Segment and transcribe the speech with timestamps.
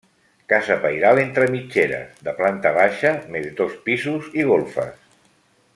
[0.51, 5.07] Casa pairal entre mitgeres, de planta baixa més dos pisos i golfes.